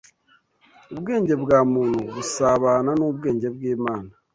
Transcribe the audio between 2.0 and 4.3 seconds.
busabana n’ubwenge bw’Imana